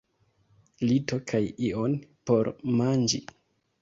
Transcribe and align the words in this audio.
Lito 0.91 1.19
kaj 1.31 1.41
ion 1.69 1.95
por 2.31 2.51
manĝi. 2.81 3.21